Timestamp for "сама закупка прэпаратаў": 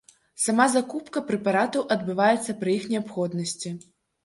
0.45-1.85